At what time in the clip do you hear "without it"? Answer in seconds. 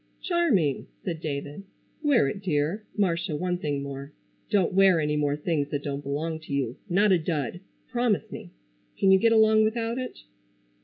9.63-10.23